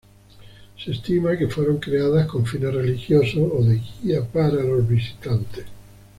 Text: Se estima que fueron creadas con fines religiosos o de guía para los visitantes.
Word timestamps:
Se 0.83 0.93
estima 0.93 1.37
que 1.37 1.47
fueron 1.47 1.77
creadas 1.77 2.25
con 2.25 2.43
fines 2.43 2.73
religiosos 2.73 3.47
o 3.53 3.63
de 3.63 3.79
guía 4.01 4.25
para 4.25 4.49
los 4.63 4.87
visitantes. 4.89 5.65